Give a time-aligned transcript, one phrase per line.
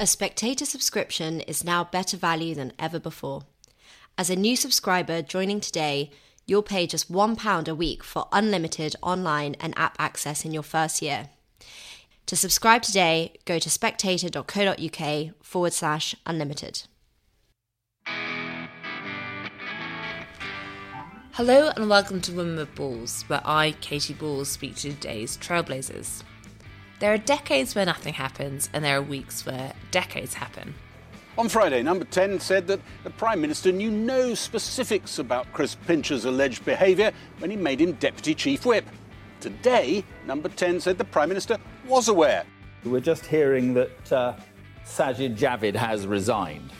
[0.00, 3.42] A spectator subscription is now better value than ever before.
[4.18, 6.10] As a new subscriber joining today,
[6.46, 11.00] you'll pay just £1 a week for unlimited online and app access in your first
[11.00, 11.28] year.
[12.26, 16.82] To subscribe today, go to spectator.co.uk forward slash unlimited.
[21.34, 26.24] Hello and welcome to Women with Balls, where I, Katy Balls, speak to today's trailblazers.
[27.00, 30.74] There are decades where nothing happens, and there are weeks where decades happen.
[31.36, 36.24] On Friday, Number 10 said that the Prime Minister knew no specifics about Chris Pincher's
[36.24, 38.84] alleged behaviour when he made him Deputy Chief Whip.
[39.40, 42.44] Today, Number 10 said the Prime Minister was aware.
[42.84, 44.34] We're just hearing that uh,
[44.86, 46.70] Sajid Javid has resigned.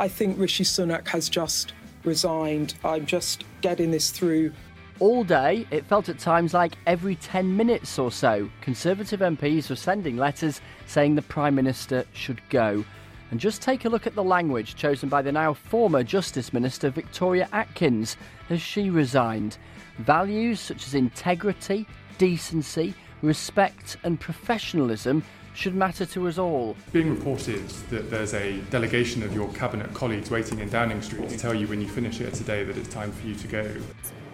[0.00, 1.74] I think Rishi Sunak has just
[2.04, 2.74] resigned.
[2.84, 4.52] I'm just getting this through.
[4.98, 9.76] All day, it felt at times like every 10 minutes or so, Conservative MPs were
[9.76, 12.82] sending letters saying the Prime Minister should go.
[13.30, 16.88] And just take a look at the language chosen by the now former Justice Minister
[16.88, 18.16] Victoria Atkins
[18.48, 19.58] as she resigned.
[19.98, 26.74] Values such as integrity, decency, respect, and professionalism should matter to us all.
[26.92, 31.38] Being reported that there's a delegation of your cabinet colleagues waiting in Downing Street to
[31.38, 33.76] tell you when you finish here today that it's time for you to go.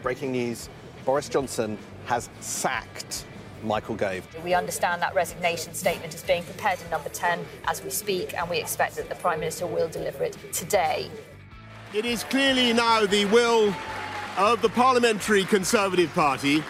[0.03, 0.69] Breaking news
[1.05, 3.25] Boris Johnson has sacked
[3.63, 4.27] Michael Gove.
[4.43, 8.51] We understand that resignation statement is being prepared in number 10 as we speak, and
[8.51, 11.09] we expect that the Prime Minister will deliver it today.
[11.95, 13.73] It is clearly now the will
[14.37, 16.65] of the Parliamentary Conservative Party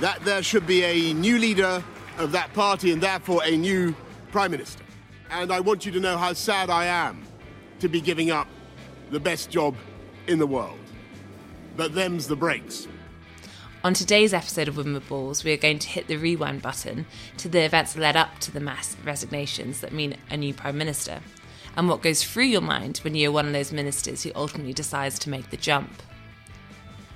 [0.00, 1.82] that there should be a new leader
[2.18, 3.94] of that party and therefore a new
[4.30, 4.84] Prime Minister.
[5.30, 7.22] And I want you to know how sad I am
[7.80, 8.46] to be giving up
[9.10, 9.74] the best job
[10.28, 10.78] in the world.
[11.76, 12.88] But them's the breaks.
[13.84, 17.06] On today's episode of Women with Balls, we are going to hit the rewind button
[17.36, 20.78] to the events that led up to the mass resignations that mean a new Prime
[20.78, 21.20] Minister,
[21.76, 25.18] and what goes through your mind when you're one of those ministers who ultimately decides
[25.18, 26.02] to make the jump.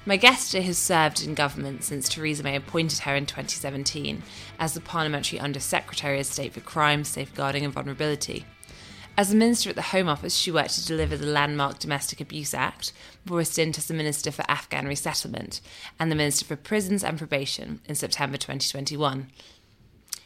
[0.05, 4.23] My guest has served in government since Theresa May appointed her in 2017
[4.59, 8.45] as the Parliamentary Under Secretary of State for Crime, Safeguarding and Vulnerability.
[9.17, 12.55] As a minister at the Home Office, she worked to deliver the landmark Domestic Abuse
[12.55, 12.93] Act,
[13.25, 15.61] before a stint as the Minister for Afghan Resettlement
[15.99, 19.31] and the Minister for Prisons and Probation in September 2021.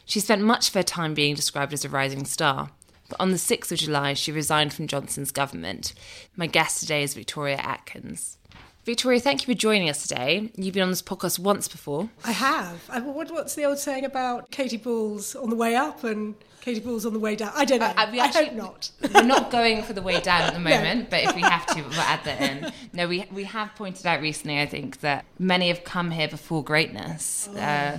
[0.05, 2.69] She spent much of her time being described as a rising star,
[3.09, 5.93] but on the 6th of July, she resigned from Johnson's government.
[6.37, 8.37] My guest today is Victoria Atkins.
[8.85, 10.51] Victoria, thank you for joining us today.
[10.55, 12.09] You've been on this podcast once before.
[12.23, 12.87] I have.
[13.03, 16.35] What's the old saying about Katy Balls on the way up and
[16.65, 17.51] Katy Balls on the way down?
[17.53, 17.93] I don't know.
[17.95, 18.91] Uh, we actually, I hope not.
[19.13, 21.07] We're not going for the way down at the moment, no.
[21.11, 22.73] but if we have to, we'll add that in.
[22.91, 26.63] No, we we have pointed out recently, I think, that many have come here before
[26.63, 27.47] greatness.
[27.53, 27.59] Oh.
[27.59, 27.97] Uh,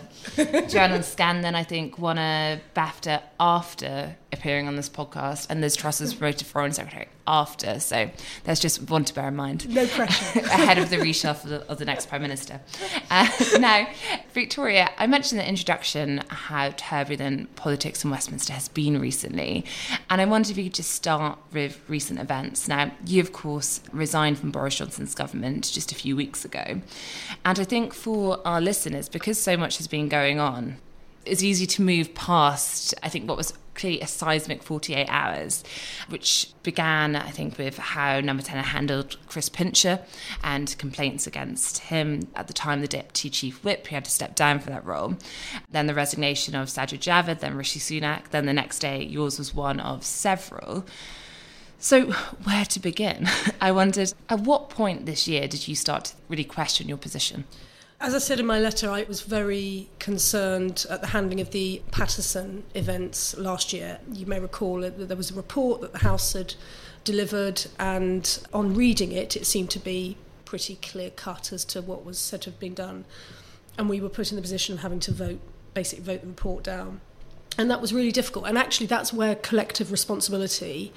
[0.67, 6.01] Joanna Scanlan, I think, won a BAFTA after appearing on this podcast, and Liz Truss
[6.01, 7.81] was promoted Foreign Secretary after.
[7.81, 8.11] So
[8.45, 9.69] that's just one to bear in mind.
[9.69, 10.41] No pressure.
[10.47, 12.61] ahead of the reshuffle of the, of the next Prime Minister.
[13.11, 13.29] Uh,
[13.59, 13.89] now,
[14.33, 19.65] Victoria, I mentioned in the introduction how turbulent politics in Westminster has been recently.
[20.11, 22.69] And I wondered if you could just start with recent events.
[22.69, 26.81] Now, you, of course, resigned from Boris Johnson's government just a few weeks ago.
[27.45, 30.79] And I think for our listeners, because so much has been going on,
[31.27, 35.63] it's easy to move past, I think, what was clearly a seismic 48 hours,
[36.09, 40.01] which began, I think, with how Number 10 handled Chris Pincher
[40.43, 42.29] and complaints against him.
[42.35, 45.17] At the time, the Deputy Chief Whip, who had to step down for that role.
[45.71, 48.31] Then the resignation of Sajid Javid, then Rishi Sunak.
[48.31, 50.87] Then the next day, yours was one of several.
[51.79, 52.13] So,
[52.45, 53.29] where to begin?
[53.61, 57.45] I wondered, at what point this year did you start to really question your position?
[57.99, 61.81] As I said in my letter, I was very concerned at the handling of the
[61.91, 63.99] Paterson events last year.
[64.13, 66.55] You may recall that there was a report that the House had
[67.05, 72.05] delivered, and on reading it, it seemed to be pretty clear cut as to what
[72.05, 73.07] was said to have been done.
[73.79, 75.41] And we were put in the position of having to vote,
[75.73, 77.01] basically vote the report down.
[77.57, 78.47] And that was really difficult.
[78.47, 80.93] And actually, that's where collective responsibility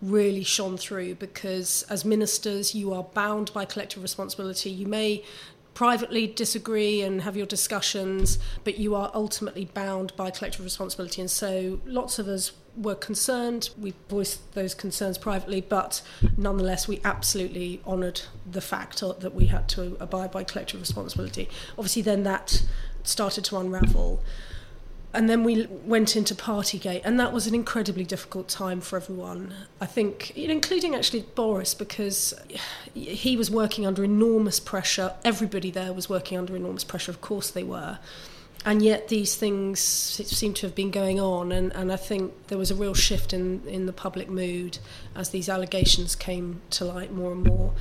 [0.00, 4.70] really shone through because as ministers, you are bound by collective responsibility.
[4.70, 5.24] You may
[5.74, 11.20] privately disagree and have your discussions, but you are ultimately bound by collective responsibility.
[11.20, 13.70] And so lots of us were concerned.
[13.78, 16.02] We voiced those concerns privately, but
[16.36, 21.48] nonetheless, we absolutely honoured the fact that we had to abide by collective responsibility.
[21.78, 22.62] Obviously, then that
[23.02, 24.22] started to unravel
[25.14, 29.54] and then we went into Partygate, and that was an incredibly difficult time for everyone.
[29.80, 32.34] I think, including actually Boris, because
[32.94, 35.14] he was working under enormous pressure.
[35.24, 37.98] Everybody there was working under enormous pressure, of course they were.
[38.66, 42.56] and yet these things seem to have been going on and, and I think there
[42.56, 44.78] was a real shift in, in the public mood
[45.14, 47.74] as these allegations came to light more and more.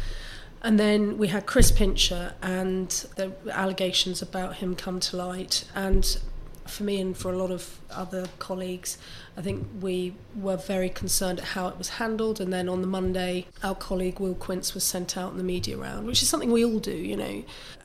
[0.61, 5.65] And then we had Chris Pincher and the allegations about him come to light.
[5.75, 6.17] And
[6.67, 8.97] for me and for a lot of other colleagues,
[9.37, 12.39] I think we were very concerned at how it was handled.
[12.39, 15.77] And then on the Monday, our colleague Will Quince was sent out in the media
[15.77, 17.43] round, which is something we all do, you know.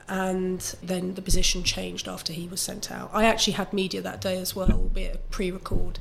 [0.09, 3.11] And then the position changed after he was sent out.
[3.13, 5.99] I actually had media that day as well, albeit a pre record.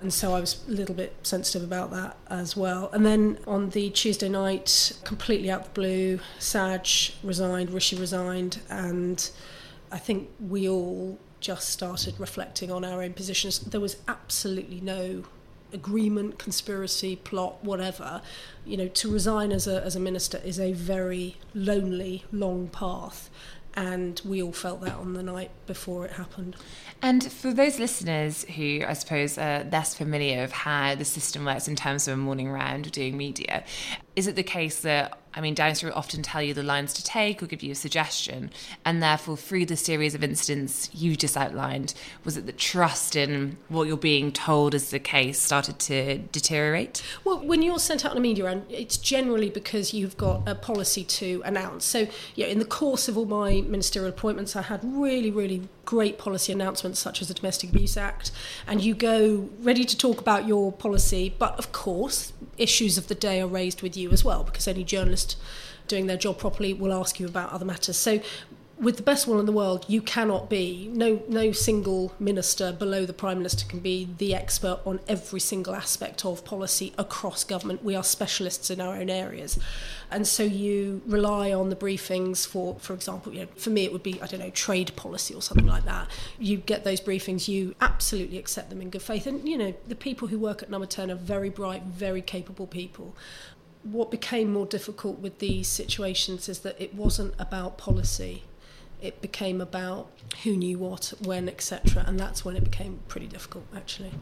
[0.00, 2.88] And so I was a little bit sensitive about that as well.
[2.92, 9.28] And then on the Tuesday night, completely out the blue, Saj resigned, Rishi resigned, and
[9.90, 13.58] I think we all just started reflecting on our own positions.
[13.58, 15.24] There was absolutely no
[15.72, 18.22] agreement, conspiracy, plot, whatever.
[18.64, 23.30] You know, to resign as a, as a minister is a very lonely, long path.
[23.74, 26.56] And we all felt that on the night before it happened.
[27.00, 31.68] And for those listeners who I suppose are less familiar of how the system works
[31.68, 33.62] in terms of a morning round or doing media,
[34.16, 37.04] is it the case that I mean, Street will often tell you the lines to
[37.04, 38.50] take or give you a suggestion,
[38.84, 41.94] and therefore, through the series of incidents you just outlined,
[42.24, 47.02] was it the trust in what you're being told as the case started to deteriorate?
[47.24, 50.54] Well, when you're sent out on a media round, it's generally because you've got a
[50.54, 51.84] policy to announce.
[51.84, 56.18] So, yeah, in the course of all my ministerial appointments, I had really, really great
[56.18, 58.30] policy announcements such as the Domestic Abuse Act,
[58.66, 63.14] and you go ready to talk about your policy, but of course, issues of the
[63.14, 64.84] day are raised with you as well, because any
[65.86, 67.96] doing their job properly will ask you about other matters.
[67.96, 68.20] So
[68.80, 73.04] with the best will in the world, you cannot be no no single minister below
[73.04, 77.82] the prime minister can be the expert on every single aspect of policy across government.
[77.82, 79.58] We are specialists in our own areas,
[80.10, 83.92] and so you rely on the briefings for, for example, you know, for me it
[83.92, 86.08] would be I don't know trade policy or something like that.
[86.38, 89.96] You get those briefings, you absolutely accept them in good faith, and you know the
[89.96, 93.16] people who work at Number Ten are very bright, very capable people
[93.82, 98.44] what became more difficult with these situations is that it wasn't about policy
[99.00, 100.10] it became about
[100.42, 102.04] who knew what, when, etc.
[102.06, 104.12] And that's when it became pretty difficult, actually.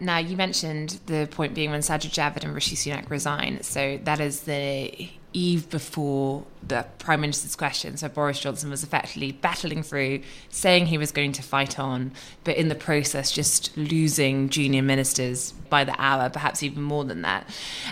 [0.00, 3.62] Now, you mentioned the point being when Sajid Javid and Rishi Sunak resign.
[3.62, 7.96] So that is the eve before the Prime Minister's question.
[7.96, 12.12] So Boris Johnson was effectively battling through, saying he was going to fight on,
[12.44, 17.22] but in the process just losing junior ministers by the hour, perhaps even more than
[17.22, 17.48] that.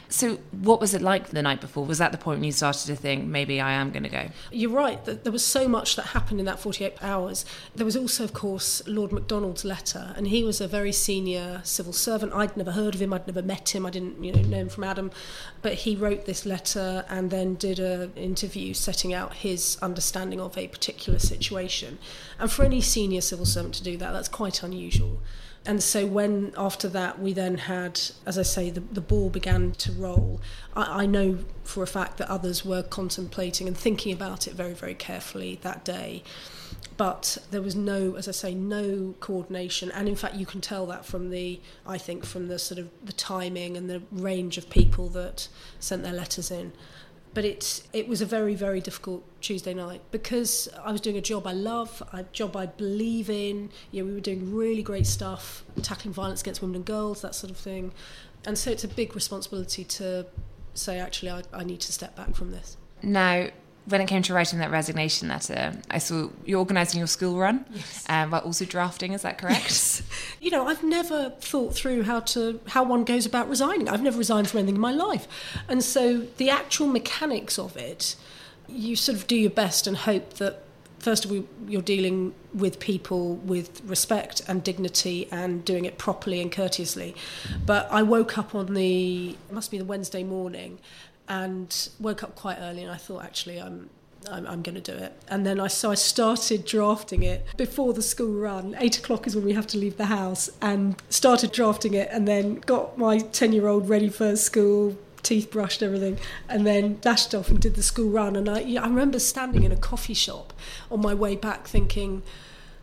[0.09, 1.85] So what was it like the night before?
[1.85, 4.29] Was that the point when you started to think, maybe I am going to go?
[4.51, 7.45] You're right, there was so much that happened in that 48 hours.
[7.75, 11.93] There was also, of course, Lord McDonald's letter, and he was a very senior civil
[11.93, 12.33] servant.
[12.33, 14.69] I'd never heard of him, I'd never met him, I didn't you know, know him
[14.69, 15.11] from Adam,
[15.63, 20.57] but he wrote this letter and then did an interview setting out his understanding of
[20.57, 21.99] a particular situation.
[22.39, 25.21] And for any senior civil servant to do that, that's quite unusual.
[25.65, 29.73] And so when after that we then had, as I say, the, the ball began
[29.73, 30.41] to roll,
[30.75, 34.75] I, I know for a fact that others were contemplating and thinking about it very,
[34.75, 36.23] very carefully that day
[36.97, 40.87] but there was no as i say no coordination and in fact you can tell
[40.87, 44.69] that from the i think from the sort of the timing and the range of
[44.71, 46.73] people that sent their letters in
[47.37, 51.21] but it's it was a very very difficult Tuesday night because I was doing a
[51.21, 53.69] job I love, a job I believe in.
[53.93, 57.51] Know, we were doing really great stuff, tackling violence against women and girls, that sort
[57.51, 57.93] of thing,
[58.47, 60.25] and so it's a big responsibility to
[60.73, 62.79] say actually I, I need to step back from this.
[63.03, 63.49] Now,
[63.87, 67.65] when it came to writing that resignation letter, I saw you organising your school run,
[67.73, 68.05] yes.
[68.09, 69.13] um, but also drafting.
[69.13, 69.63] Is that correct?
[69.63, 70.03] Yes.
[70.41, 73.89] You know, I've never thought through how to how one goes about resigning.
[73.89, 75.27] I've never resigned from anything in my life,
[75.69, 78.17] and so the actual mechanics of it,
[78.69, 80.63] you sort of do your best and hope that
[80.99, 86.41] first of all you're dealing with people with respect and dignity and doing it properly
[86.41, 87.15] and courteously.
[87.65, 90.79] But I woke up on the it must be the Wednesday morning
[91.29, 93.91] and woke up quite early and I thought actually I'm
[94.31, 95.13] I'm, I'm going to do it.
[95.29, 98.75] And then I so I started drafting it before the school run.
[98.79, 102.27] Eight o'clock is when we have to leave the house, and started drafting it, and
[102.27, 106.19] then got my ten year old ready for school, teeth brushed, everything,
[106.49, 108.37] and then dashed off and did the school run.
[108.37, 110.53] And I, I remember standing in a coffee shop
[110.91, 112.23] on my way back, thinking,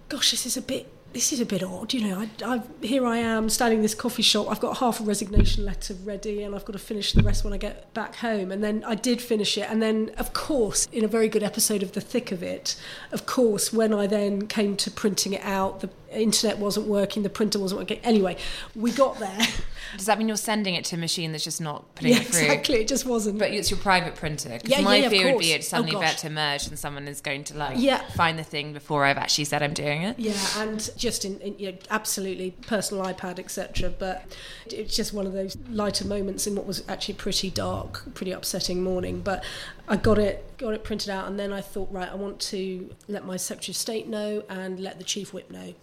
[0.09, 2.19] "Gosh, this is a bit this is a bit odd, you know.
[2.19, 4.47] I, I, here I am standing in this coffee shop.
[4.49, 7.53] I've got half a resignation letter ready, and I've got to finish the rest when
[7.53, 8.51] I get back home.
[8.51, 11.83] And then I did finish it, and then of course, in a very good episode
[11.83, 12.75] of The Thick of It,
[13.11, 17.29] of course, when I then came to printing it out, the internet wasn't working, the
[17.29, 17.99] printer wasn't working.
[17.99, 18.35] Anyway,
[18.75, 19.39] we got there.
[19.97, 22.27] Does that mean you're sending it to a machine that's just not putting yeah, it
[22.27, 22.41] through?
[22.41, 22.75] exactly.
[22.81, 23.39] It just wasn't.
[23.39, 24.49] But it's your private printer.
[24.59, 26.77] 'Cause Yeah, my yeah, fear would be it's oh, suddenly Oh, about to merge and
[26.79, 28.01] someone is going to like Yeah.
[28.11, 30.17] find the thing before I've actually said I'm doing it.
[30.19, 33.89] Yeah, and just in, in you know, absolutely personal iPad, etc.
[33.97, 34.35] But
[34.67, 38.83] it's just one of those lighter moments in what was actually pretty dark, pretty upsetting
[38.83, 39.21] morning.
[39.21, 39.43] But
[39.87, 42.89] I got it, got it printed out, and then I thought, right, I want to
[43.07, 45.73] let my Secretary of State know and let the Chief Whip know.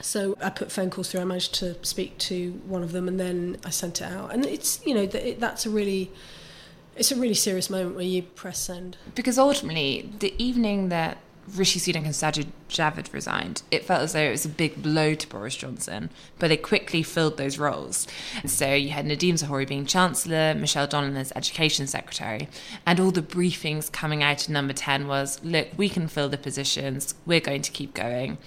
[0.00, 1.20] So I put phone calls through.
[1.20, 4.32] I managed to speak to one of them, and then I sent it out.
[4.32, 6.10] And it's you know that that's a really,
[6.96, 8.96] it's a really serious moment where you press send.
[9.14, 11.18] Because ultimately, the evening that
[11.54, 15.14] Rishi Sunak and Sajid Javid resigned, it felt as though it was a big blow
[15.14, 18.06] to Boris Johnson, but they quickly filled those roles.
[18.46, 22.48] So you had Nadhim Zahawi being Chancellor, Michelle Donelan as Education Secretary,
[22.86, 26.38] and all the briefings coming out of number 10 was look, we can fill the
[26.38, 28.38] positions, we're going to keep going.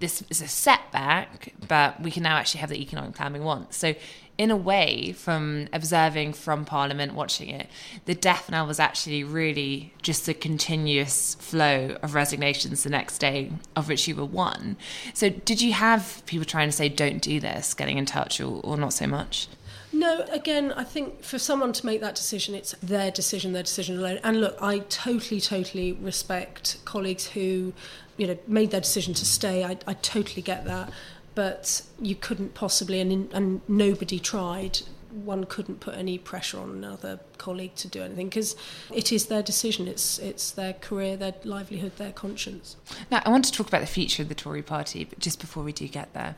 [0.00, 3.74] This is a setback, but we can now actually have the economic plan we want.
[3.74, 3.94] So
[4.40, 7.68] in a way, from observing from Parliament, watching it,
[8.06, 13.52] the death knell was actually really just a continuous flow of resignations the next day,
[13.76, 14.78] of which you were one.
[15.12, 18.62] So, did you have people trying to say, don't do this, getting in touch, or,
[18.64, 19.46] or not so much?
[19.92, 23.98] No, again, I think for someone to make that decision, it's their decision, their decision
[23.98, 24.20] alone.
[24.22, 27.72] And look, I totally, totally respect colleagues who,
[28.16, 29.64] you know, made their decision to stay.
[29.64, 30.92] I, I totally get that.
[31.34, 34.80] But you couldn't possibly, and, and nobody tried,
[35.10, 38.56] one couldn't put any pressure on another colleague to do anything because
[38.92, 39.88] it is their decision.
[39.88, 42.76] It's, it's their career, their livelihood, their conscience.
[43.10, 45.62] Now, I want to talk about the future of the Tory party, but just before
[45.62, 46.36] we do get there,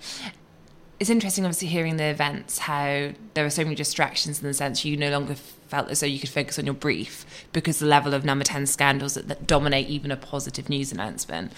[1.02, 4.84] it's interesting, obviously, hearing the events, how there were so many distractions in the sense
[4.84, 8.14] you no longer felt as though you could focus on your brief because the level
[8.14, 11.50] of number 10 scandals that, that dominate even a positive news announcement.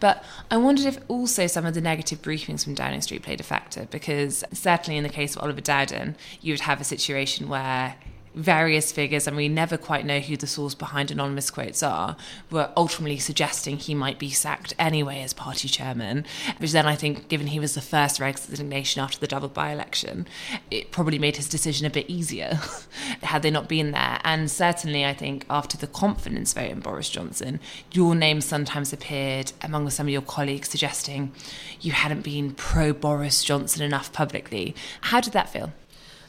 [0.00, 3.42] But I wondered if also some of the negative briefings from Downing Street played a
[3.42, 7.96] factor because certainly in the case of Oliver Dowden, you would have a situation where
[8.36, 12.16] various figures, and we never quite know who the source behind anonymous quotes are,
[12.50, 16.24] were ultimately suggesting he might be sacked anyway as party chairman.
[16.58, 20.28] Which then I think, given he was the first resignation after the double by election,
[20.70, 22.60] it probably made his decision a bit easier
[23.22, 24.20] had they not been there.
[24.22, 27.58] And certainly, I think after the confidence vote in Boris Johnson,
[27.92, 31.32] your name sometimes appeared among some of your colleagues suggesting
[31.80, 34.74] you hadn't been pro Boris Johnson enough publicly.
[35.00, 35.72] How did that feel?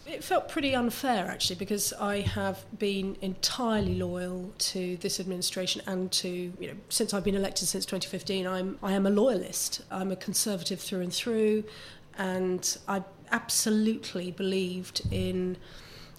[0.08, 6.10] It felt pretty unfair actually because I have been entirely loyal to this administration and
[6.14, 10.12] to you know since I've been elected since 2015 I'm I am a loyalist I'm
[10.12, 11.66] a conservative through and through
[12.18, 15.58] and I absolutely believed in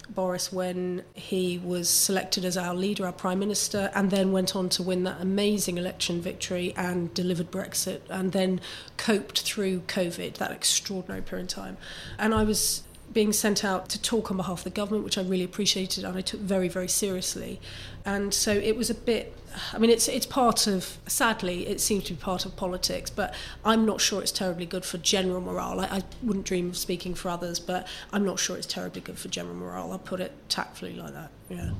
[0.09, 4.67] Boris when he was selected as our leader, our prime minister, and then went on
[4.69, 8.59] to win that amazing election victory and delivered Brexit, and then
[8.97, 11.77] coped through COVID, that extraordinary period of time.
[12.17, 15.21] And I was being sent out to talk on behalf of the government, which I
[15.21, 17.59] really appreciated and I took very, very seriously.
[18.05, 19.35] And so it was a bit.
[19.73, 20.97] I mean, it's it's part of.
[21.07, 23.33] Sadly, it seems to be part of politics, but
[23.65, 25.79] I'm not sure it's terribly good for general morale.
[25.79, 29.17] I, I wouldn't dream of speaking for others, but I'm not sure it's terribly good
[29.17, 29.91] for general morale.
[29.91, 31.31] I'll put it tactfully like that.
[31.49, 31.71] Yeah.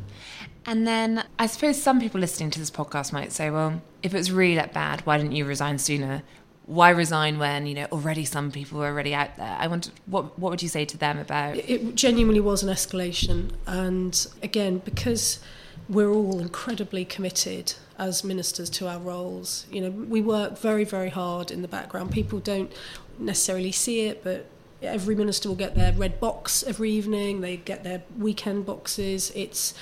[0.65, 4.17] And then I suppose some people listening to this podcast might say, well, if it
[4.17, 6.24] was really that bad, why didn't you resign sooner?
[6.69, 9.57] Why resign when you know already some people were already out there?
[9.59, 11.57] I want what what would you say to them about?
[11.57, 15.39] It genuinely was an escalation, and again because
[15.89, 19.65] we're all incredibly committed as ministers to our roles.
[19.71, 22.11] You know, we work very very hard in the background.
[22.11, 22.71] People don't
[23.17, 24.45] necessarily see it, but
[24.83, 27.41] every minister will get their red box every evening.
[27.41, 29.31] They get their weekend boxes.
[29.33, 29.73] It's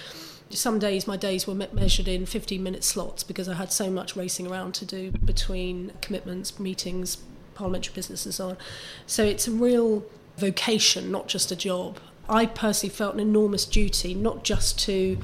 [0.50, 3.90] some days my days were me- measured in 15 minute slots because I had so
[3.90, 7.18] much racing around to do between commitments, meetings,
[7.56, 8.58] parliamentary business and so on.
[9.06, 10.04] So it's a real
[10.38, 12.00] vocation, not just a job.
[12.30, 15.18] I personally felt an enormous duty, not just to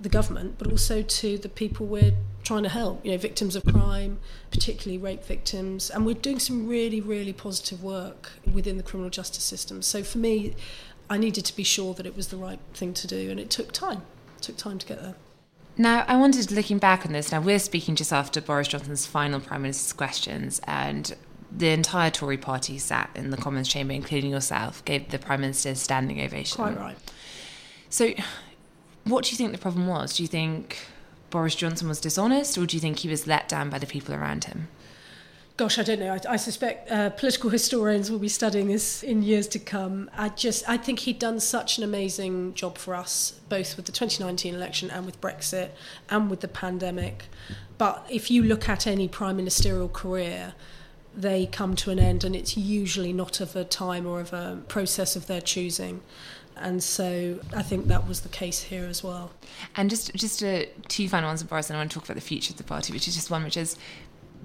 [0.00, 3.64] the government, but also to the people we're trying to help, you know, victims of
[3.64, 4.18] crime,
[4.50, 5.90] particularly rape victims.
[5.90, 9.82] And we're doing some really, really positive work within the criminal justice system.
[9.82, 10.54] So for me,
[11.10, 13.50] I needed to be sure that it was the right thing to do, and it
[13.50, 14.02] took time.
[14.40, 15.14] Took time to get there.
[15.76, 19.38] Now, I wanted, looking back on this, now we're speaking just after Boris Johnson's final
[19.38, 21.14] Prime Minister's questions, and
[21.56, 25.70] the entire Tory party sat in the Commons chamber, including yourself, gave the Prime Minister
[25.70, 26.56] a standing ovation.
[26.56, 26.98] Quite right.
[27.90, 28.12] So,
[29.04, 30.16] what do you think the problem was?
[30.16, 30.78] Do you think
[31.30, 34.14] Boris Johnson was dishonest, or do you think he was let down by the people
[34.14, 34.68] around him?
[35.58, 36.12] Gosh, I don't know.
[36.12, 40.08] I, I suspect uh, political historians will be studying this in years to come.
[40.16, 43.90] I just, I think he'd done such an amazing job for us, both with the
[43.90, 45.70] 2019 election and with Brexit
[46.08, 47.24] and with the pandemic.
[47.76, 50.54] But if you look at any prime ministerial career,
[51.12, 54.60] they come to an end, and it's usually not of a time or of a
[54.68, 56.02] process of their choosing.
[56.54, 59.32] And so I think that was the case here as well.
[59.76, 62.20] And just just uh, two final ones, Boris, and I want to talk about the
[62.20, 63.76] future of the party, which is just one which is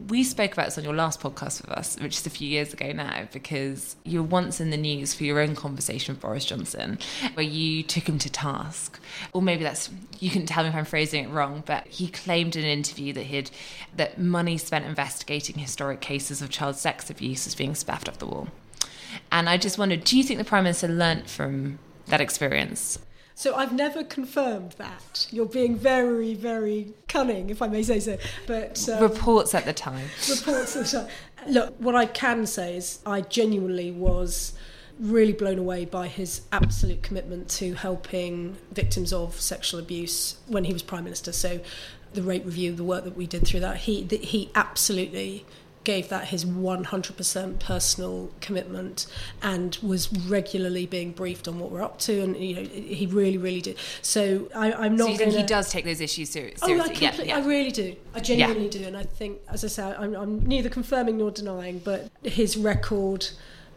[0.08, 2.74] we spoke about this on your last podcast with us, which is a few years
[2.74, 6.46] ago now, because you were once in the news for your own conversation with Boris
[6.46, 7.00] Johnson,
[7.36, 9.00] where you took him to task.
[9.34, 12.56] Or maybe that's you can tell me if I'm phrasing it wrong, but he claimed
[12.56, 13.52] in an interview that he'd
[13.96, 18.28] that money spent investigating historic cases of child sex abuse is being spaffed off the
[18.28, 18.48] wall.
[19.32, 23.00] And I just wondered, do you think the Prime Minister learnt from that experience?
[23.36, 25.28] So I've never confirmed that.
[25.32, 28.18] You're being very, very cunning, if I may say so.
[28.48, 30.08] But um, reports at the time.
[30.30, 31.08] Reports at the time.
[31.48, 34.54] Look, what I can say is I genuinely was
[35.00, 40.74] really blown away by his absolute commitment to helping victims of sexual abuse when he
[40.74, 41.32] was prime minister.
[41.32, 41.60] So
[42.14, 45.46] the rape review, the work that we did through that, he he absolutely
[45.84, 49.06] gave that his 100% personal commitment
[49.42, 53.38] and was regularly being briefed on what we're up to and you know he really
[53.38, 53.78] really did.
[54.02, 55.32] So I, am not so you gonna...
[55.32, 57.38] think he does take those issues seriously oh, I, yeah, yeah.
[57.38, 57.96] I really do.
[58.14, 58.72] I genuinely yeah.
[58.72, 58.84] do.
[58.86, 63.28] And I think as I say I'm, I'm neither confirming nor denying but his record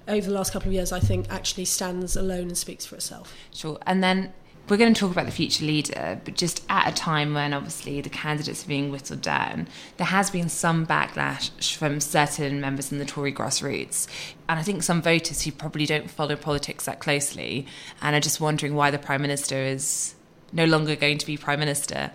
[0.08, 3.34] over the last couple of years I think actually stands alone and speaks for itself.
[3.52, 3.78] Sure.
[3.86, 4.32] And then
[4.68, 8.00] we're going to talk about the future leader, but just at a time when obviously
[8.00, 12.98] the candidates are being whittled down, there has been some backlash from certain members in
[12.98, 14.08] the Tory grassroots.
[14.48, 17.66] And I think some voters who probably don't follow politics that closely
[18.02, 20.14] and are just wondering why the Prime Minister is
[20.52, 22.10] no longer going to be Prime Minister.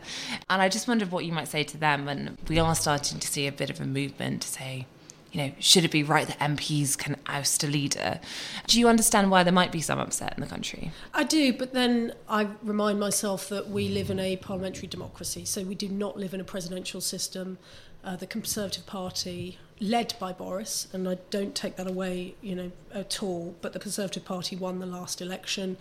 [0.50, 3.28] And I just wondered what you might say to them when we are starting to
[3.28, 4.88] see a bit of a movement to say,
[5.32, 8.20] you know, should it be right that MPs can oust a leader?
[8.68, 10.92] Do you understand why there might be some upset in the country?
[11.14, 15.64] I do, but then I remind myself that we live in a parliamentary democracy, so
[15.64, 17.58] we do not live in a presidential system.
[18.04, 22.72] Uh, the Conservative Party, led by Boris, and I don't take that away, you know,
[22.94, 23.56] at all.
[23.62, 25.78] But the Conservative Party won the last election,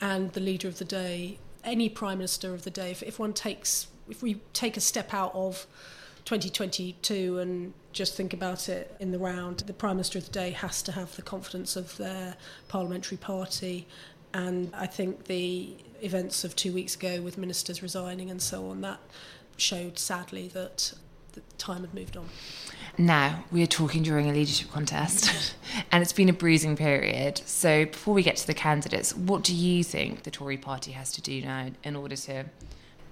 [0.00, 3.32] and the leader of the day, any prime minister of the day, if, if one
[3.32, 5.66] takes, if we take a step out of
[6.30, 10.52] 2022 and just think about it in the round, the Prime Minister of the day
[10.52, 12.36] has to have the confidence of their
[12.68, 13.88] parliamentary party.
[14.32, 18.80] And I think the events of two weeks ago with ministers resigning and so on,
[18.82, 19.00] that
[19.56, 20.92] showed sadly that
[21.32, 22.28] the time had moved on.
[22.96, 25.56] Now, we are talking during a leadership contest,
[25.90, 27.38] and it's been a bruising period.
[27.44, 31.10] So, before we get to the candidates, what do you think the Tory party has
[31.12, 32.44] to do now in order to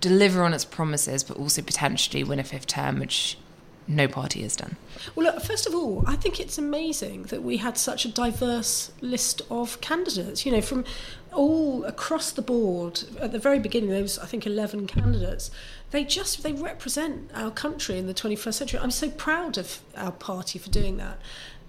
[0.00, 3.38] deliver on its promises, but also potentially win a fifth term, which
[3.86, 4.76] no party has done.
[5.14, 8.92] Well, look, first of all, I think it's amazing that we had such a diverse
[9.00, 10.44] list of candidates.
[10.44, 10.84] You know, from
[11.32, 13.04] all across the board.
[13.20, 15.50] At the very beginning, there was, I think, 11 candidates.
[15.90, 18.80] They just they represent our country in the 21st century.
[18.80, 21.18] I'm so proud of our party for doing that.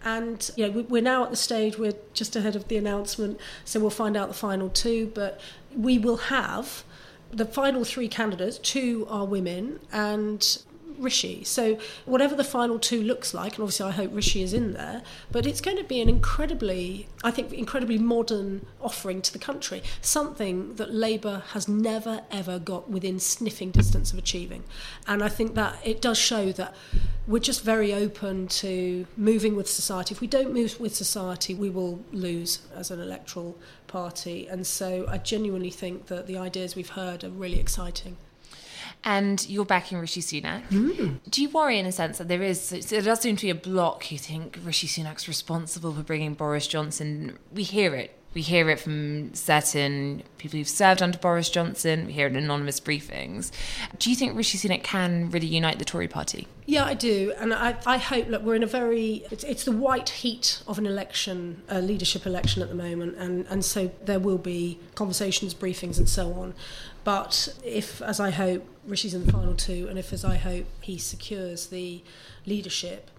[0.03, 3.79] And you know, we're now at the stage we're just ahead of the announcement, so
[3.79, 5.11] we'll find out the final two.
[5.13, 5.41] But
[5.75, 6.83] we will have
[7.31, 10.59] the final three candidates, two are women, and
[10.99, 11.43] Rishi.
[11.43, 15.01] So whatever the final two looks like, and obviously I hope Rishi is in there,
[15.31, 19.81] but it's going to be an incredibly, I think, incredibly modern offering to the country.
[20.01, 24.63] Something that Labour has never ever got within sniffing distance of achieving,
[25.07, 26.75] and I think that it does show that
[27.27, 30.13] we're just very open to moving with society.
[30.13, 33.57] If we don't move with society, we will lose as an electoral
[33.89, 38.15] party, and so I genuinely think that the ideas we've heard are really exciting
[39.03, 40.67] and you're backing Rishi Sunak.
[40.69, 41.19] Mm.
[41.29, 43.55] Do you worry, in a sense, that there is there does seem to be a
[43.55, 44.11] block?
[44.11, 47.37] You think Rishi Sunak's responsible for bringing Boris Johnson?
[47.53, 48.18] We hear it.
[48.33, 52.05] We hear it from certain people who've served under Boris Johnson.
[52.05, 53.51] We hear it in anonymous briefings.
[53.97, 56.47] Do you think Rishi Sunak can really unite the Tory party?
[56.67, 58.27] Yeah, I do, and I, I hope.
[58.27, 62.27] Look, we're in a very it's, it's the white heat of an election, a leadership
[62.27, 66.53] election at the moment, and and so there will be conversations, briefings, and so on.
[67.03, 70.65] But if, as I hope, Rishi's in the final two, and if, as I hope,
[70.81, 72.03] he secures the
[72.45, 73.09] leadership,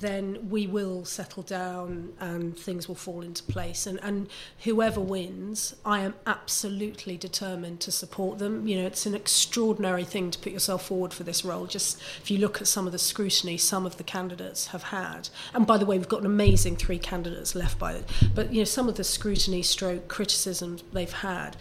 [0.00, 3.86] then we will settle down and things will fall into place.
[3.86, 4.28] And, and
[4.64, 8.66] whoever wins, I am absolutely determined to support them.
[8.66, 11.66] You know, it's an extraordinary thing to put yourself forward for this role.
[11.66, 15.28] Just if you look at some of the scrutiny some of the candidates have had,
[15.54, 18.04] and by the way, we've got an amazing three candidates left by it,
[18.34, 21.56] but you know, some of the scrutiny stroke criticism they've had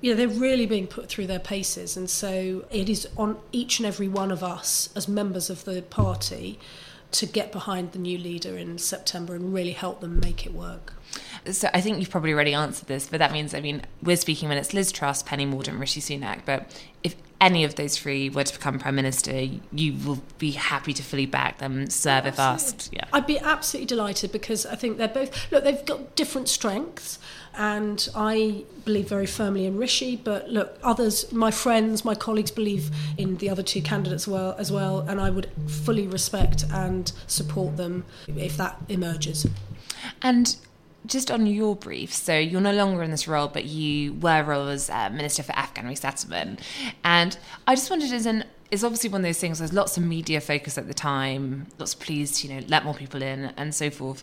[0.00, 1.96] you know, they're really being put through their paces.
[1.96, 5.82] And so it is on each and every one of us as members of the
[5.82, 6.58] party
[7.12, 10.94] to get behind the new leader in September and really help them make it work.
[11.50, 14.48] So I think you've probably already answered this, but that means, I mean, we're speaking
[14.48, 16.70] when it's Liz Truss, Penny Mordaunt, Rishi Sunak, but
[17.02, 21.02] if any of those three were to become prime minister, you will be happy to
[21.02, 22.90] fully back them, serve if asked.
[22.92, 23.04] Yeah.
[23.12, 25.64] I'd be absolutely delighted because I think they're both look.
[25.64, 27.18] They've got different strengths,
[27.54, 30.16] and I believe very firmly in Rishi.
[30.16, 34.70] But look, others, my friends, my colleagues, believe in the other two candidates well as
[34.70, 39.46] well, and I would fully respect and support them if that emerges.
[40.20, 40.56] And
[41.06, 44.68] just on your brief, so you're no longer in this role, but you were role
[44.68, 46.60] as uh, Minister for Afghan Resettlement.
[47.04, 49.58] And I just wondered, as an it's obviously one of those things.
[49.58, 52.94] There's lots of media focus at the time, lots of pleas, you know, let more
[52.94, 54.22] people in and so forth.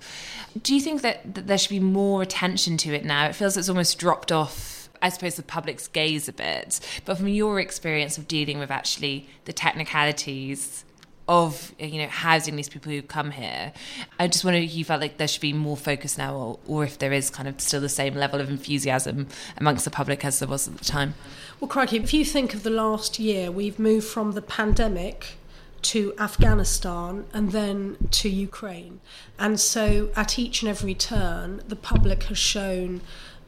[0.61, 3.27] Do you think that, that there should be more attention to it now?
[3.27, 6.79] It feels it's almost dropped off, I suppose, the public's gaze a bit.
[7.03, 10.85] But from your experience of dealing with actually the technicalities
[11.27, 13.73] of you know housing these people who come here.
[14.19, 16.83] I just wonder if you felt like there should be more focus now, or, or
[16.83, 20.39] if there is kind of still the same level of enthusiasm amongst the public as
[20.39, 21.15] there was at the time.
[21.59, 25.37] Well, crikey, if you think of the last year, we've moved from the pandemic
[25.83, 28.99] to Afghanistan and then to Ukraine.
[29.39, 33.01] And so at each and every turn, the public has shown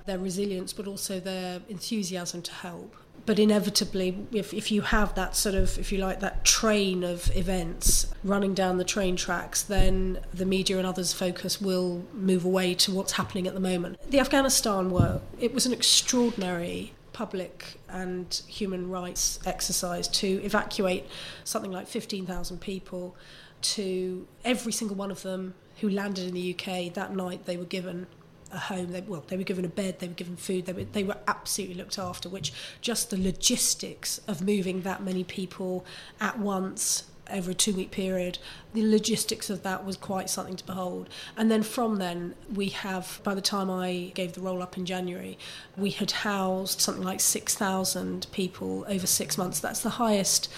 [0.05, 2.95] their resilience but also their enthusiasm to help
[3.29, 7.29] but inevitably if, if you have that sort of if you like that train of
[7.37, 12.73] events running down the train tracks then the media and others focus will move away
[12.73, 13.99] to what's happening at the moment.
[14.09, 21.05] The afghanistan war it was an extraordinary public and human rights exercise to evacuate
[21.43, 23.15] something like 15,000 people
[23.61, 27.65] to every single one of them who landed in the UK that night they were
[27.65, 28.07] given
[28.51, 28.91] a home.
[28.91, 31.17] They, well, they were given a bed, they were given food, they were, they were
[31.27, 35.85] absolutely looked after, which just the logistics of moving that many people
[36.19, 38.39] at once over a two week period,
[38.73, 41.09] the logistics of that was quite something to behold.
[41.37, 44.85] And then from then, we have, by the time I gave the role up in
[44.85, 45.37] January,
[45.77, 49.59] we had housed something like 6,000 people over six months.
[49.59, 50.49] That's the highest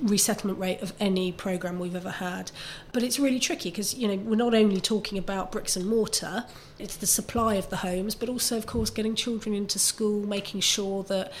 [0.00, 2.50] resettlement rate of any program we've ever had.
[2.92, 6.46] But it's really tricky because you know we're not only talking about bricks and mortar,
[6.78, 10.60] it's the supply of the homes, but also of course getting children into school, making
[10.60, 11.32] sure that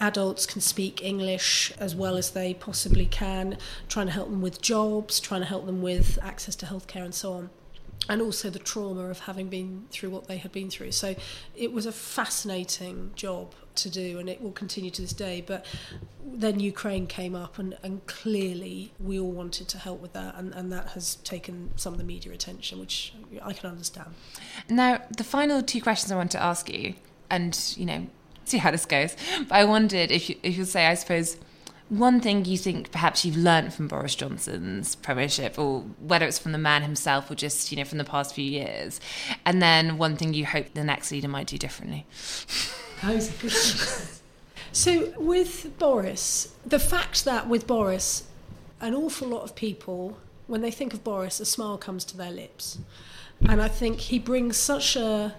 [0.00, 4.62] adults can speak English as well as they possibly can, trying to help them with
[4.62, 7.50] jobs, trying to help them with access to healthcare and so on
[8.08, 10.92] and also the trauma of having been through what they had been through.
[10.92, 11.14] So
[11.54, 15.42] it was a fascinating job to do, and it will continue to this day.
[15.46, 15.64] But
[16.24, 20.54] then Ukraine came up, and, and clearly we all wanted to help with that, and,
[20.54, 24.14] and that has taken some of the media attention, which I can understand.
[24.68, 26.94] Now, the final two questions I want to ask you,
[27.30, 28.06] and you know,
[28.44, 29.16] see how this goes.
[29.48, 31.36] But I wondered if you if you'll say, I suppose
[31.88, 36.52] one thing you think perhaps you've learned from Boris Johnson's premiership, or whether it's from
[36.52, 39.00] the man himself or just you know from the past few years,
[39.44, 42.06] and then one thing you hope the next leader might do differently.
[44.72, 48.24] so with Boris, the fact that with Boris,
[48.80, 52.30] an awful lot of people, when they think of Boris, a smile comes to their
[52.30, 52.78] lips,
[53.48, 55.34] and I think he brings such a,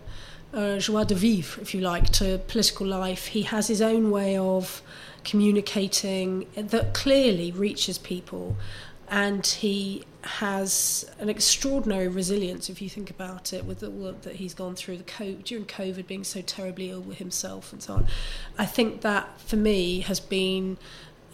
[0.53, 3.27] a joie de vivre, if you like, to political life.
[3.27, 4.81] He has his own way of
[5.23, 8.55] communicating that clearly reaches people
[9.09, 14.35] and he has an extraordinary resilience if you think about it with the work that
[14.35, 17.93] he's gone through the COVID, during COVID being so terribly ill with himself and so
[17.93, 18.07] on
[18.57, 20.77] I think that for me has been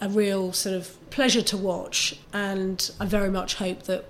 [0.00, 4.04] a real sort of pleasure to watch and I very much hope that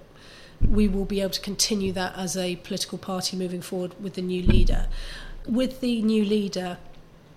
[0.66, 4.22] we will be able to continue that as a political party moving forward with the
[4.22, 4.88] new leader
[5.48, 6.76] with the new leader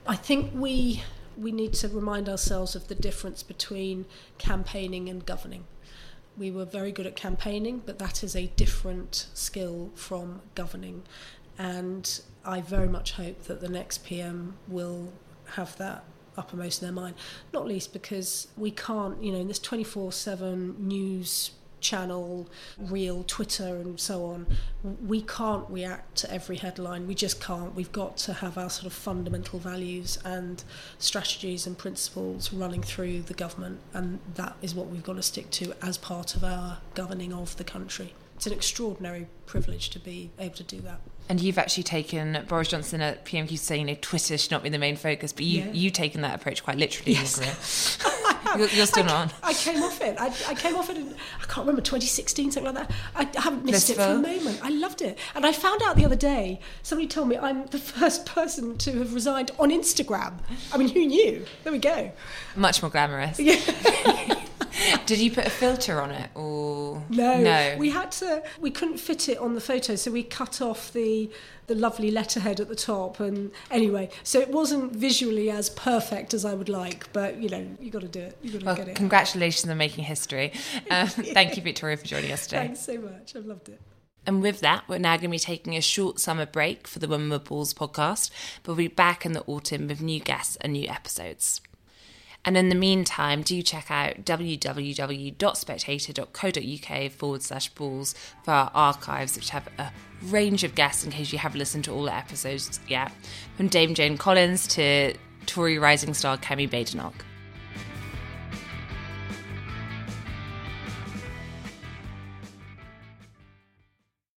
[0.06, 1.04] I think we
[1.40, 4.06] we need to remind ourselves of the difference between
[4.38, 5.64] campaigning and governing.
[6.40, 11.04] We were very good at campaigning, but that is a different skill from governing.
[11.58, 15.12] And I very much hope that the next PM will
[15.56, 16.06] have that
[16.38, 17.16] uppermost in their mind.
[17.54, 23.76] Not least because we can't, you know, in this 24 7 news channel, real Twitter,
[23.76, 24.48] and so on,
[25.06, 27.08] we can't react to every headline.
[27.08, 27.76] We just can't.
[27.76, 30.64] We've got to have our sort of fundamental values and
[30.98, 35.50] strategies and principles running through the government, and that is what we've got to stick
[35.52, 38.14] to as part of our governing of the country.
[38.36, 41.02] It's an extraordinary privilege to be able to do that.
[41.28, 44.70] And you've actually taken Boris Johnson at PMQ saying you know, Twitter should not be
[44.70, 45.72] the main focus, but you, yeah.
[45.74, 47.98] you've taken that approach quite literally yes.
[48.42, 48.68] in your career.
[48.68, 49.32] You're, you're still I, on.
[49.44, 50.18] I came off it.
[50.20, 52.96] I, I came off it in, I can't remember, 2016, something like that.
[53.16, 54.60] I haven't missed it for a moment.
[54.64, 55.18] I loved it.
[55.36, 59.00] And I found out the other day, somebody told me I'm the first person to
[59.00, 60.34] have resigned on Instagram.
[60.74, 61.46] I mean, who knew?
[61.64, 62.12] There we go.
[62.56, 63.40] Much more glamorous.
[63.50, 64.36] Yeah.
[65.06, 67.04] Did you put a filter on it or?
[67.10, 67.76] No, No.
[67.78, 68.44] we had to.
[68.60, 71.30] We couldn't fit it on the photo, so we cut off the
[71.68, 73.20] the lovely letterhead at the top.
[73.20, 77.64] And anyway, so it wasn't visually as perfect as I would like, but you know,
[77.80, 78.38] you got to do it.
[78.42, 78.96] You got to Well, get it.
[78.96, 80.52] congratulations on making history.
[80.90, 82.66] Um, thank you, Victoria, for joining us today.
[82.68, 83.36] Thanks so much.
[83.36, 83.80] I've loved it.
[84.26, 87.08] And with that, we're now going to be taking a short summer break for the
[87.08, 88.32] Women with Balls podcast,
[88.64, 91.62] but we'll be back in the autumn with new guests and new episodes.
[92.46, 99.50] And in the meantime, do check out www.spectator.co.uk forward slash balls for our archives, which
[99.50, 99.92] have a
[100.24, 103.12] range of guests in case you haven't listened to all the episodes yet,
[103.58, 107.26] from Dame Jane Collins to Tory rising star Kemi Badenoch.